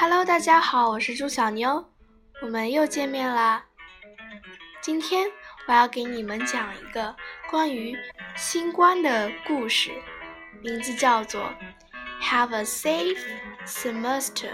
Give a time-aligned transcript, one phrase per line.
[0.00, 1.84] Hello，大家好，我是朱小妞，
[2.40, 3.64] 我们又见面啦。
[4.80, 5.28] 今天
[5.66, 7.16] 我要给你们讲一个
[7.50, 7.98] 关于
[8.36, 9.90] 新冠的故事，
[10.62, 11.52] 名字叫做
[12.22, 13.18] “Have a safe
[13.66, 14.52] semester”。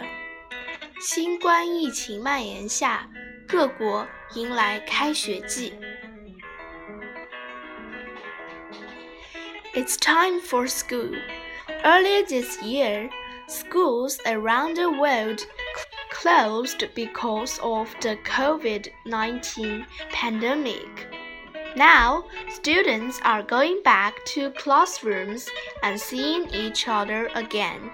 [0.98, 3.06] 新冠疫情蔓延下，
[3.46, 5.74] 各国迎来开学季。
[9.74, 11.14] It's time for school.
[11.82, 13.10] Earlier this year.
[13.46, 15.46] Schools around the world
[16.10, 21.06] closed because of the COVID 19 pandemic.
[21.76, 25.48] Now, students are going back to classrooms
[25.82, 27.90] and seeing each other again.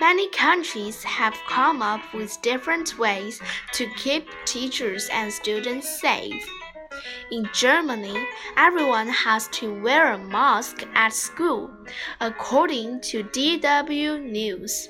[0.00, 3.40] Many countries have come up with different ways
[3.74, 6.48] to keep teachers and students safe.
[7.30, 8.16] In Germany,
[8.56, 11.70] everyone has to wear a mask at school,
[12.20, 14.88] according to DW News.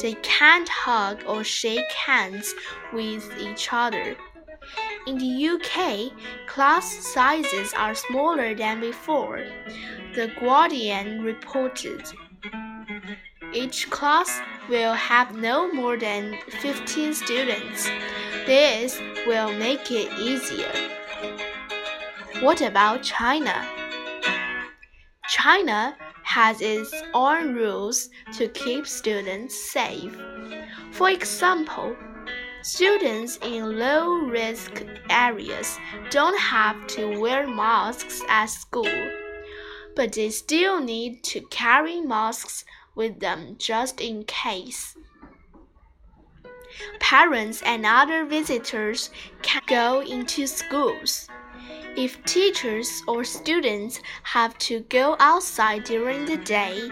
[0.00, 2.54] They can't hug or shake hands
[2.92, 4.16] with each other.
[5.06, 6.12] In the UK,
[6.46, 9.44] class sizes are smaller than before,
[10.14, 12.02] The Guardian reported.
[13.52, 17.86] Each class will have no more than 15 students.
[18.46, 21.01] This will make it easier.
[22.40, 23.66] What about China?
[25.28, 30.16] China has its own rules to keep students safe.
[30.90, 31.96] For example,
[32.62, 35.78] students in low risk areas
[36.10, 39.10] don't have to wear masks at school,
[39.94, 42.64] but they still need to carry masks
[42.94, 44.96] with them just in case
[46.99, 49.09] Parents and other visitors
[49.41, 51.27] can go into schools.
[51.95, 56.91] If teachers or students have to go outside during the day,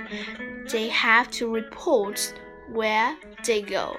[0.72, 2.34] they have to report
[2.74, 3.97] where they go.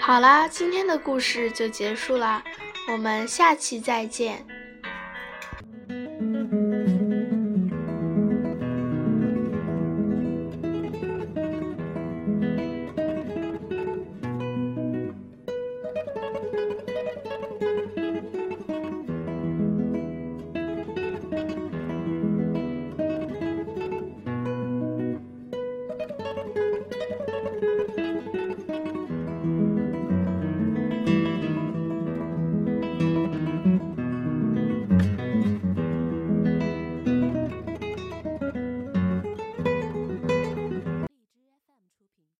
[0.00, 2.42] 好啦，今天的故事就结束啦，
[2.90, 4.51] 我们下期再见。